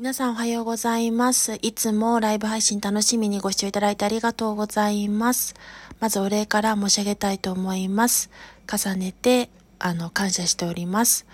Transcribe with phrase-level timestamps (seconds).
[0.00, 1.58] 皆さんおはようございます。
[1.60, 5.56] いつもライブ配信楽しみにご視聴いただいてありがとうございます。
[5.98, 8.30] まずお礼から申し上げたいと思います。
[8.72, 9.50] 重ねて、
[9.80, 11.26] あの、感謝しております。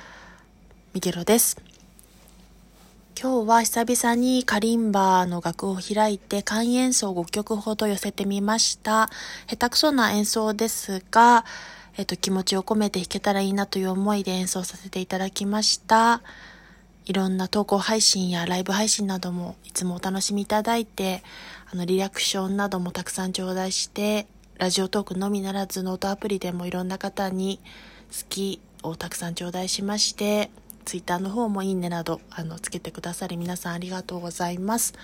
[0.95, 1.61] ミゲロです。
[3.21, 9.11] 今日は久々にカリンバの楽を開いて簡易演奏5曲ほど寄せてみました。
[9.47, 11.45] 下手くそな演奏ですが、
[11.99, 16.23] えっと、気持ちを込めて弾けたらいいなという思いで演奏させていただきました。
[17.07, 21.23] いろんな投稿配信やライブ配信などもいつもお楽しみいただいて、
[21.71, 27.61] あの、リアクションなどもたくさん頂戴して、ラジオトークのみならずノートアプリでもいろんな方に
[28.11, 30.51] 好きをたくさん頂戴しまして、
[30.87, 34.95] ツイッターの方もいいねなど、あの、つけてくださり皆さんありがとうございます。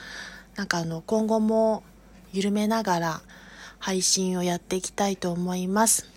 [0.56, 1.82] なんかあの、今後も
[2.32, 3.20] 緩めながら
[3.78, 6.08] 配信をやっていきたいと思います。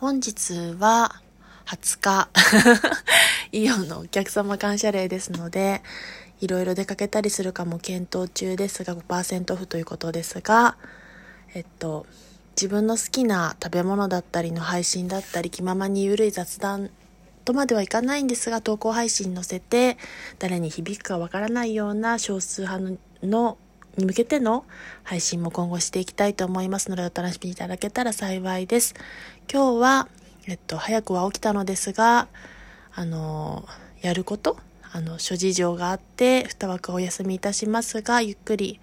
[0.00, 1.20] 本日は
[1.68, 2.28] 20日
[3.52, 5.82] イオンのお客様感謝礼ですので、
[6.40, 10.78] いろいろ出かけたりするかも検討中ですが、5%オフということですが、
[11.54, 12.06] えっと、
[12.56, 16.88] 自分の好きな食べ物だったりの配信だったり、気ままにゆるい雑談
[17.44, 19.98] とまではいかないんですが、投稿配信に載せて、
[20.38, 23.58] 誰に響くかわからないような少数派の
[23.98, 24.64] に向けての
[25.02, 28.94] 配信も今後していきたいと思いますので、お楽しみいただけたら幸いです。
[29.52, 30.08] 今日は、
[30.48, 32.26] えっと、早くは起きたのですが、
[32.94, 33.68] あの、
[34.00, 34.56] やること
[34.90, 38.80] あの、諸事情があって、2枠お休みいたしますが、ゆっくり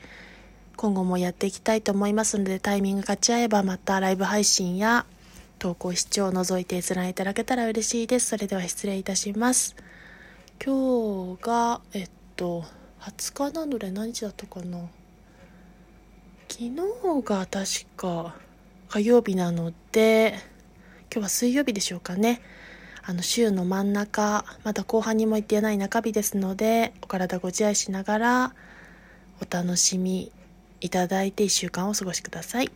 [0.75, 5.07] 今後もやっていきたいと思いますので、タイミングがち合えばまたライブ配信や
[5.57, 8.27] 投稿視聴を除いて閲覧いただけたら嬉しいです。
[8.27, 9.75] それでは失礼いたします。
[10.63, 12.63] 今日が、えっと、
[12.99, 14.81] 20日なので何日だったかな
[16.47, 16.75] 昨日
[17.23, 18.35] が確か
[18.89, 20.35] 火曜日なので、
[21.15, 22.41] 今日は水曜日でしょうかね。
[23.01, 28.53] あの週の真ん中、まだ後半にも行っていない中日ですので、お体ご自愛しながら
[29.41, 30.33] お楽しみ
[30.81, 32.71] いただいて1週間お過ごしください。